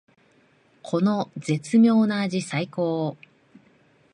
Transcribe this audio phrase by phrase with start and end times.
[0.81, 3.27] この絶妙な味さいこー！